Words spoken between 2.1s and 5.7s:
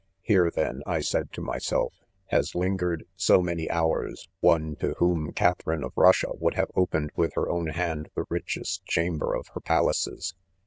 has Tin* gered. so' many hours, one to whomrCaihaf